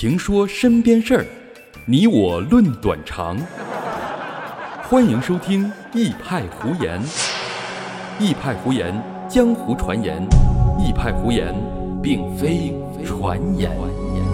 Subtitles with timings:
[0.00, 1.26] 评说身边事儿
[1.84, 3.36] 你我论短长。
[4.84, 7.02] 欢迎收听一派胡言
[8.20, 8.94] 一派胡言
[9.28, 10.24] 江湖传言
[10.78, 11.52] 一派胡言
[12.00, 12.72] 并非
[13.04, 14.27] 传言。